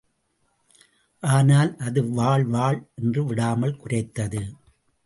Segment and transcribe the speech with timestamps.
[1.23, 4.43] ஆனால் அது வாள் வாள் என்று விடாமல் குரைத்தது.